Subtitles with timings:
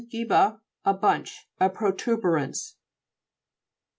[0.09, 1.47] gibba, a bunch.
[1.59, 2.77] A protuberance.